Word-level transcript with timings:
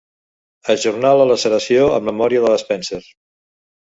Ajornar 0.73 1.11
la 1.19 1.27
laceració 1.33 1.83
en 1.97 2.09
memòria 2.09 2.41
de 2.45 2.53
la 2.53 2.57
Spencer. 2.63 3.01